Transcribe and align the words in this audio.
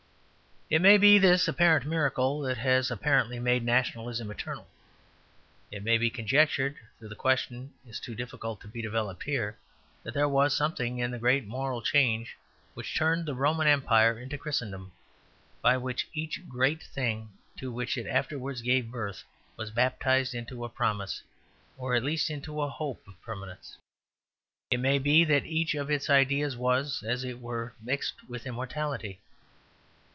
It 0.73 0.81
may 0.81 0.97
be 0.97 1.19
this 1.19 1.49
apparent 1.49 1.85
miracle 1.85 2.39
that 2.43 2.55
has 2.59 2.89
apparently 2.89 3.39
made 3.39 3.61
Nationalism 3.61 4.31
eternal. 4.31 4.69
It 5.69 5.83
may 5.83 5.97
be 5.97 6.09
conjectured, 6.09 6.77
though 6.97 7.09
the 7.09 7.15
question 7.15 7.73
is 7.85 7.99
too 7.99 8.15
difficult 8.15 8.61
to 8.61 8.69
be 8.69 8.81
developed 8.81 9.23
here, 9.23 9.57
that 10.03 10.13
there 10.13 10.29
was 10.29 10.55
something 10.55 10.99
in 10.99 11.11
the 11.11 11.19
great 11.19 11.45
moral 11.45 11.81
change 11.81 12.37
which 12.73 12.95
turned 12.97 13.25
the 13.25 13.33
Roman 13.35 13.67
Empire 13.67 14.17
into 14.17 14.37
Christendom, 14.37 14.93
by 15.61 15.75
which 15.75 16.07
each 16.13 16.47
great 16.47 16.81
thing, 16.81 17.31
to 17.57 17.69
which 17.69 17.97
it 17.97 18.07
afterwards 18.07 18.61
gave 18.61 18.89
birth, 18.91 19.25
was 19.57 19.71
baptized 19.71 20.33
into 20.33 20.63
a 20.63 20.69
promise, 20.69 21.21
or 21.77 21.95
at 21.95 22.03
least 22.03 22.29
into 22.29 22.61
a 22.61 22.69
hope 22.69 23.05
of 23.09 23.21
permanence. 23.23 23.75
It 24.69 24.79
may 24.79 24.99
be 24.99 25.25
that 25.25 25.45
each 25.45 25.75
of 25.75 25.91
its 25.91 26.09
ideas 26.09 26.55
was, 26.55 27.03
as 27.03 27.25
it 27.25 27.41
were, 27.41 27.73
mixed 27.81 28.29
with 28.29 28.45
immortality. 28.45 29.19